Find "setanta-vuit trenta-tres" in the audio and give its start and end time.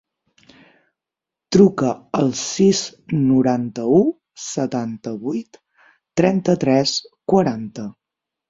4.47-6.99